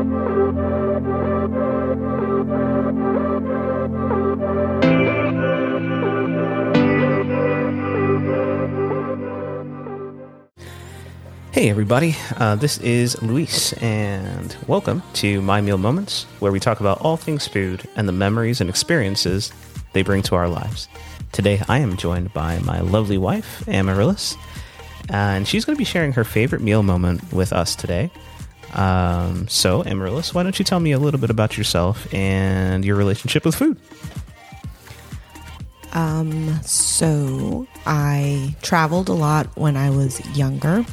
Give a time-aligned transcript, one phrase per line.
[0.00, 0.08] Hey,
[11.68, 12.16] everybody.
[12.38, 17.18] Uh, this is Luis, and welcome to My Meal Moments, where we talk about all
[17.18, 19.52] things food and the memories and experiences
[19.92, 20.88] they bring to our lives.
[21.32, 24.34] Today, I am joined by my lovely wife, Amaryllis,
[25.10, 28.10] and she's going to be sharing her favorite meal moment with us today.
[28.74, 32.96] Um, so, Amaryllis, why don't you tell me a little bit about yourself and your
[32.96, 33.78] relationship with food?
[35.92, 40.84] Um, so I traveled a lot when I was younger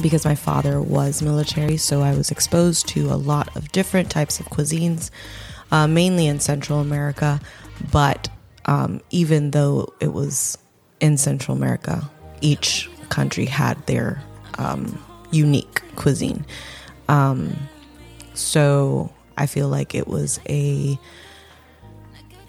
[0.00, 4.38] because my father was military, so I was exposed to a lot of different types
[4.38, 5.10] of cuisines,
[5.72, 7.40] uh, mainly in Central America.
[7.90, 8.28] But
[8.66, 10.58] um, even though it was
[11.00, 12.08] in Central America,
[12.40, 14.22] each country had their
[14.58, 15.02] um,
[15.32, 16.44] unique cuisine.
[17.10, 17.56] Um,
[18.34, 20.96] so I feel like it was a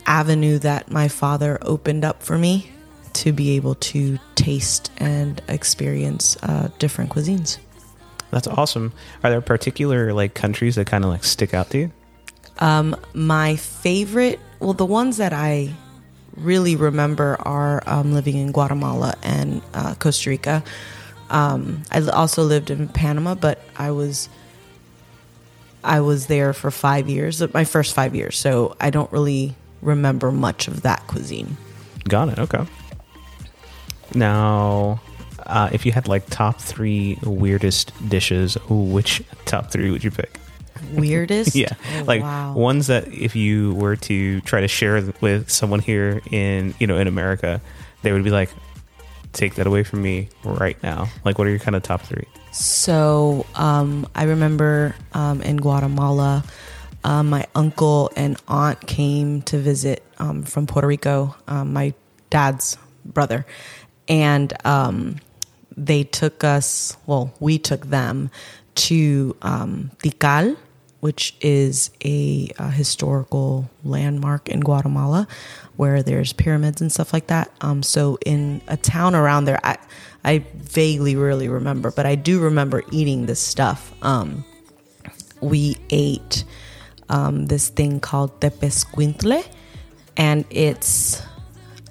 [0.06, 2.72] avenue that my father opened up for me
[3.14, 7.58] to be able to taste and experience uh, different cuisines.
[8.30, 8.94] That's awesome.
[9.24, 11.92] Are there particular like countries that kind of like stick out to you?
[12.60, 15.74] Um, my favorite, well, the ones that I
[16.38, 20.64] really remember are um, living in Guatemala and uh, Costa Rica.
[21.32, 24.30] Um, I also lived in Panama, but I was
[25.84, 30.32] I was there for five years, my first five years, so I don't really remember
[30.32, 31.58] much of that cuisine.
[32.08, 32.40] Got it.
[32.40, 32.66] Okay.
[34.14, 35.02] Now,
[35.46, 40.38] uh, if you had like top three weirdest dishes, which top three would you pick?
[40.94, 41.56] Weirdest?
[41.56, 42.54] yeah, Oh, like wow.
[42.54, 46.98] ones that if you were to try to share with someone here in you know
[46.98, 47.62] in America,
[48.02, 48.50] they would be like,
[49.32, 52.26] "Take that away from me right now." Like, what are your kind of top three?
[52.52, 56.44] So um, I remember um, in Guatemala,
[57.04, 61.94] um, my uncle and aunt came to visit um, from Puerto Rico, um, my
[62.30, 63.46] dad's brother,
[64.08, 65.16] and um,
[65.76, 66.98] they took us.
[67.08, 68.30] Well, we took them
[68.76, 70.58] to um, Tikal,
[71.02, 75.28] which is a, uh historical landmark in Guatemala,
[75.76, 77.52] where there's pyramids and stuff like that.
[77.62, 79.78] Um, so in a town around there, I
[80.24, 83.92] I vaguely really remember, but I do remember eating this stuff.
[84.04, 84.46] Um,
[85.42, 86.44] we ate
[87.10, 89.44] um, this thing called tepescuintle,
[90.16, 91.22] and it's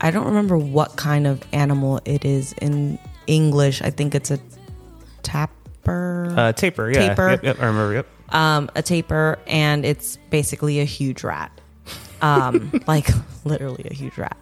[0.00, 3.82] I don't remember what kind of animal it is in English.
[3.82, 4.38] I think it's a
[5.22, 6.90] tapir, Uh, taper.
[6.90, 7.08] Yeah.
[7.08, 7.30] Taper.
[7.30, 7.56] Yep, yep.
[7.60, 7.94] I remember.
[7.94, 8.06] Yep.
[8.32, 11.52] Um, a taper, and it's basically a huge rat,
[12.22, 13.08] um, like
[13.44, 14.36] literally a huge rat.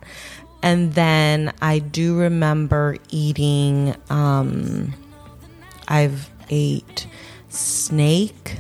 [0.62, 3.94] And then I do remember eating.
[4.10, 4.94] Um,
[5.86, 7.06] I've ate
[7.48, 8.58] snake,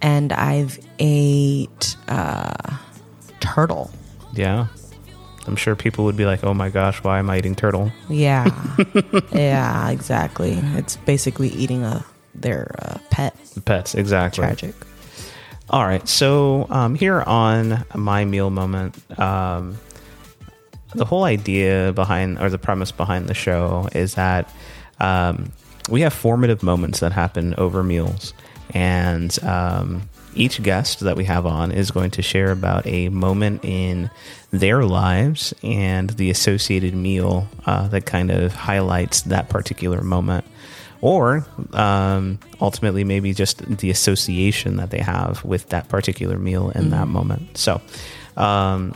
[0.00, 2.76] and I've ate uh,
[3.40, 3.90] turtle.
[4.32, 4.68] Yeah.
[5.46, 8.46] I'm sure people would be like, "Oh my gosh, why am I eating turtle?" Yeah,
[9.32, 10.60] yeah, exactly.
[10.74, 12.04] It's basically eating a
[12.42, 13.36] their uh, pet.
[13.64, 14.42] Pets, exactly.
[14.42, 14.74] Tragic.
[15.70, 16.06] All right.
[16.08, 19.78] So um, here on my meal moment, um,
[20.94, 24.50] the whole idea behind or the premise behind the show is that
[25.00, 25.52] um,
[25.90, 28.32] we have formative moments that happen over meals,
[28.72, 33.64] and um, each guest that we have on is going to share about a moment
[33.64, 34.10] in
[34.50, 40.44] their lives and the associated meal uh, that kind of highlights that particular moment
[41.00, 46.90] or um, ultimately maybe just the association that they have with that particular meal in
[46.90, 47.56] that moment.
[47.56, 47.80] So,
[48.36, 48.94] um,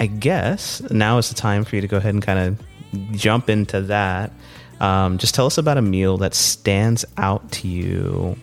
[0.00, 3.48] I guess now is the time for you to go ahead and kind of jump
[3.48, 4.32] into that.
[4.80, 8.36] Um, just tell us about a meal that stands out to you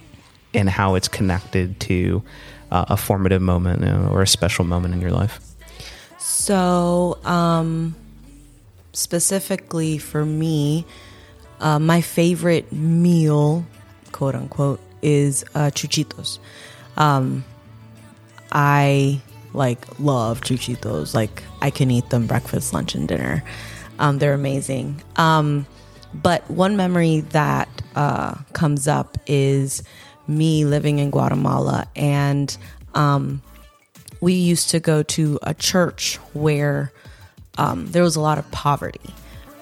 [0.53, 2.23] and how it's connected to
[2.71, 5.39] uh, a formative moment or a special moment in your life.
[6.17, 7.95] So, um,
[8.93, 10.85] specifically for me,
[11.59, 13.65] uh, my favorite meal,
[14.11, 16.39] quote unquote, is uh, chuchitos.
[16.97, 17.43] Um,
[18.51, 19.21] I
[19.53, 21.13] like love chuchitos.
[21.13, 23.43] Like I can eat them breakfast, lunch, and dinner.
[23.99, 25.01] Um, they're amazing.
[25.15, 25.65] Um,
[26.13, 29.83] but one memory that uh, comes up is
[30.27, 32.55] me living in Guatemala, and
[32.93, 33.41] um,
[34.21, 36.91] we used to go to a church where
[37.57, 39.13] um, there was a lot of poverty,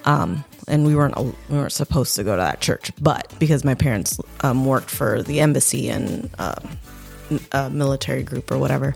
[0.05, 3.75] um, and we weren't we weren't supposed to go to that church, but because my
[3.75, 6.77] parents um, worked for the embassy and um,
[7.51, 8.95] a military group or whatever,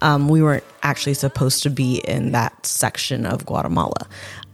[0.00, 4.06] um, we weren't actually supposed to be in that section of Guatemala.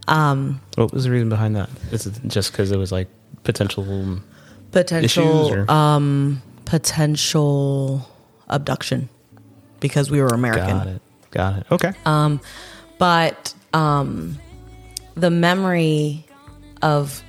[0.08, 1.70] Um, What was the reason behind that?
[1.90, 3.08] Is it just because it was like
[3.42, 4.20] potential?
[4.70, 8.08] potential um, potential
[8.48, 9.08] abduction
[9.80, 10.78] because we were American.
[10.78, 11.02] Got it.
[11.30, 11.66] Got it.
[11.70, 11.92] Okay.
[12.04, 12.40] Um,
[12.98, 14.38] but um,
[15.14, 16.23] the memory
[16.84, 17.22] of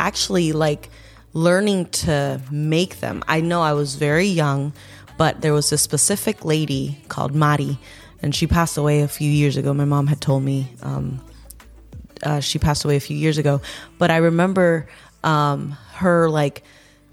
[0.00, 0.90] actually like
[1.32, 3.22] learning to make them.
[3.28, 4.72] I know I was very young,
[5.16, 7.78] but there was a specific lady called Mari,
[8.20, 9.72] and she passed away a few years ago.
[9.72, 11.24] My mom had told me um,
[12.24, 13.62] uh, she passed away a few years ago,
[13.96, 14.88] but I remember
[15.22, 16.64] um, her like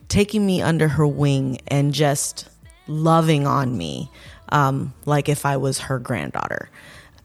[0.08, 2.50] taking me under her wing and just
[2.88, 4.10] loving on me,
[4.52, 6.72] um, like if I was her granddaughter.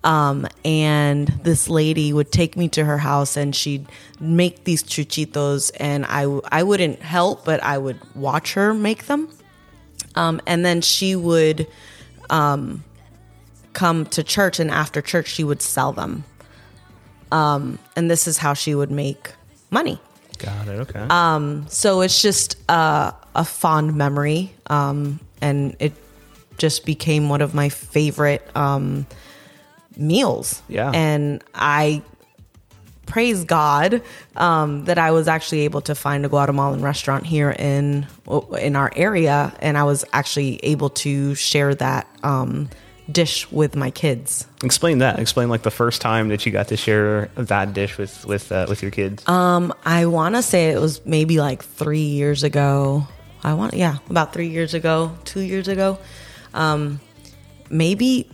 [0.04, 3.86] Um, and this lady would take me to her house and she'd
[4.20, 9.30] make these chuchitos and I, I wouldn't help, but I would watch her make them.
[10.14, 11.66] Um, and then she would
[12.28, 12.84] um,
[13.72, 16.24] come to church and after church she would sell them.
[17.32, 19.32] Um, and this is how she would make
[19.70, 19.98] money.
[20.38, 20.80] Got it.
[20.80, 21.06] Okay.
[21.68, 25.92] So it's just uh, a fond memory, um, and it
[26.58, 29.06] just became one of my favorite um,
[29.96, 30.62] meals.
[30.68, 30.90] Yeah.
[30.92, 32.02] and I
[33.06, 34.02] praise God
[34.36, 38.06] um, that I was actually able to find a Guatemalan restaurant here in
[38.58, 42.68] in our area, and I was actually able to share that um,
[43.10, 44.46] dish with my kids.
[44.62, 45.18] Explain that.
[45.18, 48.66] Explain like the first time that you got to share that dish with with uh,
[48.68, 49.26] with your kids.
[49.28, 53.06] Um, I want to say it was maybe like three years ago.
[53.42, 55.98] I want, yeah, about three years ago, two years ago.
[56.54, 56.98] Um,
[57.68, 58.30] maybe,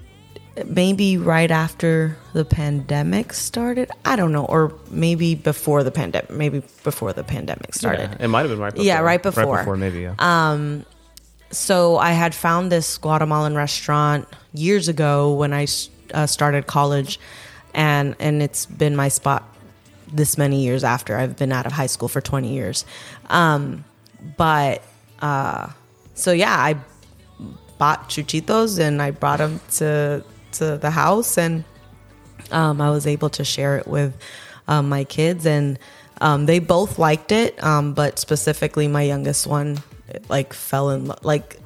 [0.66, 3.90] maybe right after the pandemic started.
[4.04, 6.30] I don't know, or maybe before the pandemic.
[6.30, 8.10] Maybe before the pandemic started.
[8.18, 8.84] Yeah, it might have been right before.
[8.84, 9.44] Yeah, right before.
[9.44, 10.00] Right before, maybe.
[10.00, 10.14] Yeah.
[10.18, 10.84] Um,
[11.50, 15.66] so I had found this Guatemalan restaurant years ago when I
[16.14, 17.18] uh, started college,
[17.74, 19.44] and and it's been my spot
[20.12, 22.84] this many years after I've been out of high school for twenty years.
[23.28, 23.84] Um,
[24.36, 24.82] but
[25.20, 25.70] uh,
[26.14, 26.76] so yeah, I
[27.78, 30.22] bought chuchitos and I brought them to
[30.52, 31.64] to the house, and
[32.50, 34.14] um, I was able to share it with
[34.68, 35.78] um, my kids, and
[36.20, 37.62] um, they both liked it.
[37.62, 39.78] Um, but specifically, my youngest one,
[40.28, 41.58] like fell in, lo- like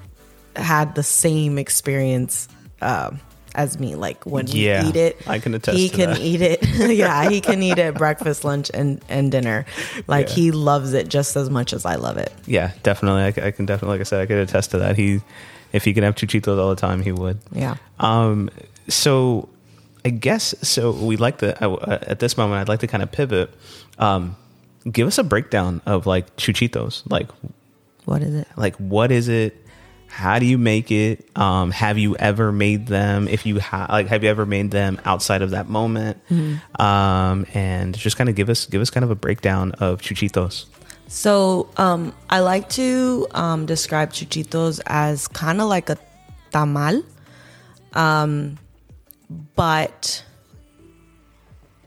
[0.57, 2.49] had the same experience
[2.81, 3.21] um,
[3.55, 3.95] as me.
[3.95, 6.21] Like when we Yeah, eat it, I can attest He can that.
[6.21, 6.61] eat it.
[6.97, 9.65] yeah, he can eat it breakfast, lunch, and and dinner.
[10.07, 10.35] Like Yeah.
[10.35, 12.33] he loves it just as much as I love it.
[12.47, 13.43] yeah, definitely.
[13.43, 14.97] I can definitely, like I said, I could attest to that.
[14.97, 15.21] He,
[15.73, 17.39] if he could have chuchitos all the time, he would.
[17.51, 17.75] Yeah.
[17.99, 18.51] Um,
[18.89, 19.49] so
[20.05, 20.93] I guess so.
[20.93, 22.61] We like to uh, at this moment.
[22.61, 23.51] I'd like to kind of pivot.
[23.99, 24.37] Um,
[24.91, 27.03] give us a breakdown of like chuchitos.
[27.11, 27.29] Like,
[28.05, 28.49] What is it?
[28.57, 29.61] like what is it?
[30.07, 31.29] How do you make it?
[31.35, 33.27] Um, have you ever made them?
[33.27, 36.19] If you have, like, have you ever made them outside of that moment?
[36.79, 40.67] Um, and just kind of give us give us kind of a breakdown of chuchitos.
[41.09, 45.99] So um, I like to um, describe chuchitos as kind of like a
[46.53, 47.05] tamal,
[47.95, 48.59] um,
[49.55, 50.25] but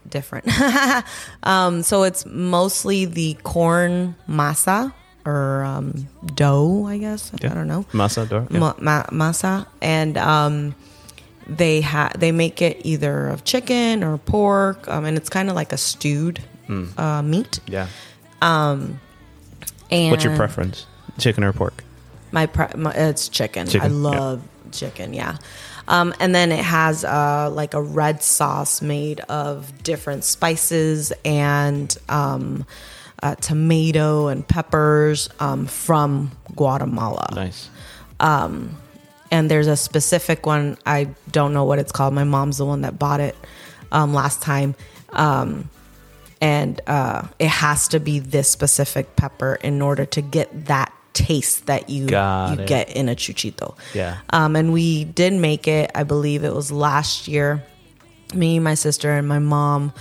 [0.09, 0.47] different.
[1.43, 4.93] um, so it's mostly the corn masa
[5.25, 7.31] or um, dough, I guess.
[7.33, 8.47] I don't know Masa dough.
[8.49, 8.59] Yeah.
[8.59, 10.75] ma- ma- masa, and um,
[11.47, 15.55] they ha- they make it either of chicken or pork, um, and it's kind of
[15.55, 16.41] like a stewed
[16.97, 17.59] uh, meat.
[17.67, 17.87] yeah.
[19.89, 20.85] And What's your preference?
[21.17, 21.83] Chicken or pork?
[22.31, 23.67] My, pre- my it's chicken.
[23.67, 24.37] Chicken, I yeah.
[24.73, 25.13] Chicken.
[25.13, 25.37] Yeah.
[25.87, 31.95] Um, and then it has uh, like a red sauce made of different spices and
[32.09, 32.65] um,
[33.23, 37.29] uh, tomato and peppers um, from Guatemala.
[37.33, 37.69] Nice.
[39.31, 42.81] and there's a specific one i don't know what it's called my mom's the one
[42.81, 43.35] that bought it
[43.91, 44.75] um, last time
[45.11, 45.69] um,
[46.41, 50.93] and uh, it has to be this specific pepper in order to get that
[51.25, 52.67] taste that you Got you it.
[52.67, 54.17] get in a chuchito Yeah.
[54.29, 57.63] um, and we did make it i believe it was last year
[58.33, 59.93] me my sister and my mom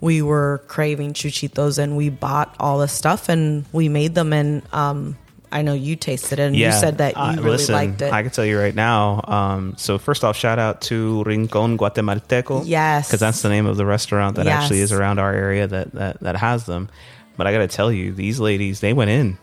[0.00, 4.62] we were craving chuchitos and we bought all the stuff and we made them and
[4.72, 5.16] um,
[5.50, 8.12] i know you tasted it and you said that you Uh, really listen, liked it
[8.12, 9.20] I can tell you right now.
[9.28, 12.62] Um, so first off, shout out to Rincon Guatemalteco.
[12.66, 13.08] Yes.
[13.08, 16.20] because that's the name of the restaurant that actually is around our area that that
[16.20, 16.88] that has them.
[17.36, 19.38] But I got to tell you, these ladies, they went in.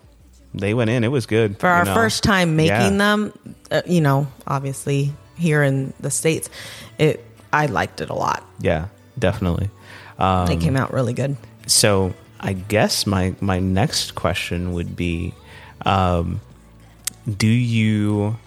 [0.54, 1.04] They went in.
[1.04, 1.94] It was good for our know.
[1.94, 2.98] first time making Yeah.
[2.98, 3.34] them
[3.72, 6.50] uh, you know obviously here in the states
[6.98, 8.88] it i liked it a lot Yeah,
[9.18, 9.70] definitely.
[10.18, 11.38] Um, they came out really good
[11.68, 15.34] So I guess my my next question would be,
[15.86, 16.42] um,
[17.38, 18.38] do you,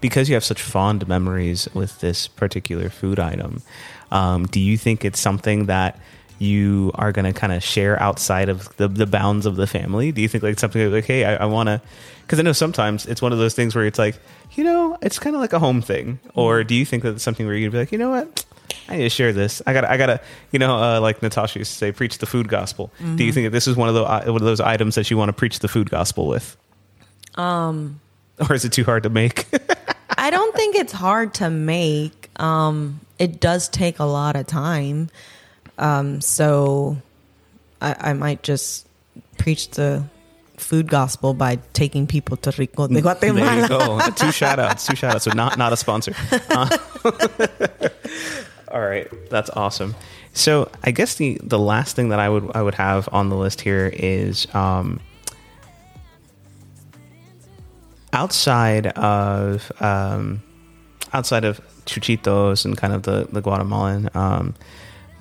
[0.00, 3.62] because you have such fond memories with this particular food item,
[4.10, 5.98] um, do you think it's something that
[6.38, 10.12] you are going to kind of share outside of the, the bounds of the family?
[10.12, 11.80] Do you think like something like, hey, I, I want to,
[12.22, 14.18] because I know sometimes it's one of those things where it's like,
[14.52, 16.18] you know, it's kind of like a home thing.
[16.34, 18.44] Or do you think that it's something where you'd be like, you know what?
[18.88, 19.62] I need to share this.
[19.66, 20.20] I got, I got to,
[20.52, 22.92] you know, uh, like Natasha used to say, preach the food gospel.
[23.16, 25.10] Do you think that this is one of the uh, one of those items that
[25.10, 26.56] you want to preach the food gospel with?
[27.34, 28.00] Um,
[28.48, 29.46] or is it too hard to make?
[30.18, 32.30] I don't think it's hard to make.
[32.40, 35.10] Um, it does take a lot of time.
[35.78, 36.96] Um, so
[37.80, 38.86] I, I might just
[39.38, 40.04] preach the
[40.56, 44.00] food gospel by taking people to Rico de there you go.
[44.16, 44.86] Two shout outs.
[44.86, 45.24] Two shout outs.
[45.24, 46.14] So not not a sponsor.
[46.50, 46.68] Uh,
[48.70, 49.08] all right.
[49.30, 49.94] That's awesome.
[50.32, 53.36] So I guess the the last thing that I would I would have on the
[53.36, 55.00] list here is um
[58.12, 60.42] outside of um
[61.12, 64.54] outside of chuchitos and kind of the the Guatemalan um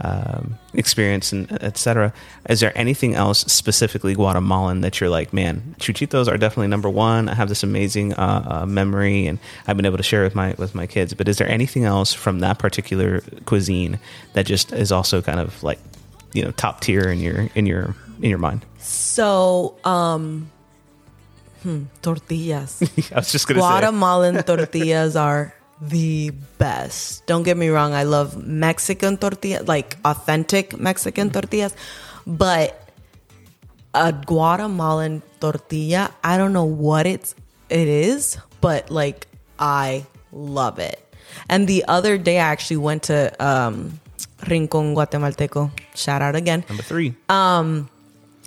[0.02, 2.14] um, experience and etc.
[2.50, 7.30] Is there anything else specifically Guatemalan that you're like, man, chuchitos are definitely number one.
[7.30, 10.54] I have this amazing uh, uh, memory, and I've been able to share with my
[10.58, 11.14] with my kids.
[11.14, 14.00] But is there anything else from that particular cuisine
[14.34, 15.80] that just is also kind of like,
[16.34, 18.66] you know, top tier in your in your in your mind?
[18.80, 20.52] So, um,
[21.64, 22.82] hmm, tortillas.
[23.12, 23.68] I was just gonna say.
[23.68, 27.26] Guatemalan tortillas are the best.
[27.26, 31.76] Don't get me wrong, I love Mexican tortillas, like authentic Mexican tortillas,
[32.26, 32.90] but
[33.94, 37.36] a Guatemalan tortilla, I don't know what it's
[37.70, 39.28] it is, but like
[39.60, 41.02] I love it.
[41.50, 44.00] And the other day I actually went to um
[44.48, 45.72] Rincon Guatemalteco.
[45.96, 46.64] Shout out again.
[46.68, 47.16] Number three.
[47.30, 47.90] Um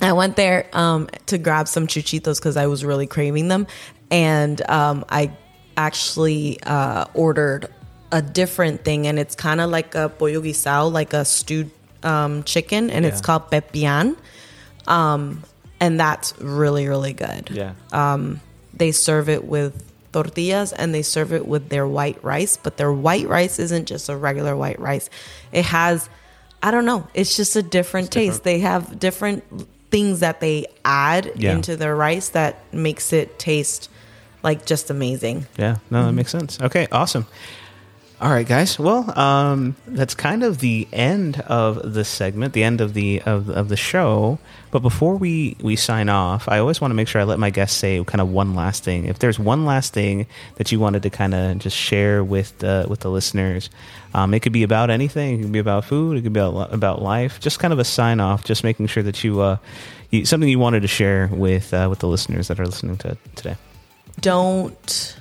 [0.01, 3.67] I went there um, to grab some chuchitos because I was really craving them,
[4.11, 5.33] and um, I
[5.79, 7.69] actually uh, ordered
[8.13, 11.71] a different thing, and it's kind of like a pollo guisado, like a stewed
[12.03, 14.17] um, chicken, and it's called pepian,
[14.87, 15.43] um,
[15.81, 17.49] and that's really really good.
[17.51, 17.73] yeah.
[18.75, 19.73] They serve it with
[20.13, 24.09] tortillas and they serve it with their white rice, but their white rice isn't just
[24.09, 25.11] a regular white rice.
[25.53, 26.09] It has,
[26.63, 28.45] I don't know, it's just a different taste.
[28.45, 28.45] different.
[28.45, 29.43] They have different
[29.91, 31.55] things that they add Yeah.
[31.57, 33.91] into their rice that makes it taste
[34.43, 35.47] like just amazing.
[35.57, 36.61] Yeah, no, that makes sense.
[36.61, 37.27] Okay, awesome.
[38.21, 38.81] All right, guys.
[38.81, 43.49] Well, um, that's kind of the end of the segment, the end of the of,
[43.49, 44.41] of the show.
[44.73, 47.51] But before we we sign off, I always want to make sure I let my
[47.51, 49.05] guests say kind of one last thing.
[49.05, 50.27] If there's one last thing
[50.57, 53.71] that you wanted to kind of just share with the with the listeners,
[54.15, 55.39] um, it could be about anything.
[55.39, 56.19] It could be about food.
[56.19, 57.39] It could be about, about life.
[57.39, 58.43] Just kind of a sign off.
[58.43, 59.59] Just making sure that you, uh,
[60.11, 63.17] you something you wanted to share with uh, with the listeners that are listening to
[63.37, 63.57] today.
[64.21, 65.17] Don't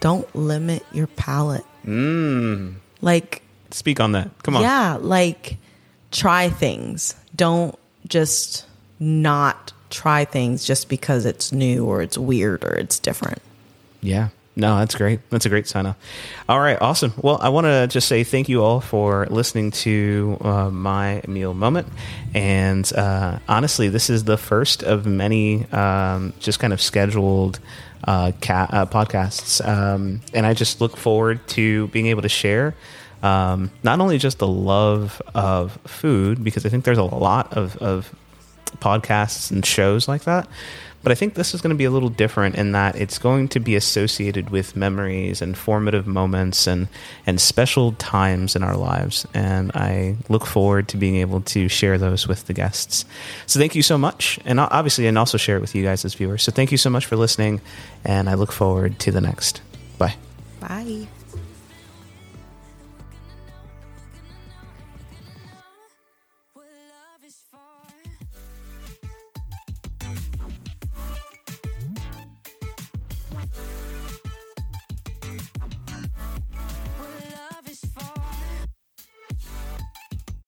[0.00, 1.64] don't limit your palate.
[1.84, 2.76] Mm.
[3.00, 4.30] Like Speak on that.
[4.42, 4.62] Come on.
[4.62, 5.56] Yeah, like
[6.10, 7.14] try things.
[7.34, 7.78] Don't
[8.08, 8.66] just
[8.98, 13.40] not try things just because it's new or it's weird or it's different.
[14.00, 14.28] Yeah.
[14.60, 15.20] No, that's great.
[15.30, 15.96] That's a great sign off.
[16.46, 17.14] All right, awesome.
[17.16, 21.54] Well, I want to just say thank you all for listening to uh, my meal
[21.54, 21.88] moment.
[22.34, 27.58] And uh, honestly, this is the first of many um, just kind of scheduled
[28.04, 29.66] uh, uh, podcasts.
[29.66, 32.74] Um, and I just look forward to being able to share
[33.22, 37.78] um, not only just the love of food, because I think there's a lot of,
[37.78, 38.14] of
[38.76, 40.46] podcasts and shows like that.
[41.02, 43.48] But I think this is going to be a little different in that it's going
[43.48, 46.88] to be associated with memories and formative moments and,
[47.26, 49.26] and special times in our lives.
[49.32, 53.06] And I look forward to being able to share those with the guests.
[53.46, 54.38] So thank you so much.
[54.44, 56.42] And obviously, and also share it with you guys as viewers.
[56.42, 57.62] So thank you so much for listening.
[58.04, 59.62] And I look forward to the next.
[59.96, 60.16] Bye.
[60.60, 61.08] Bye.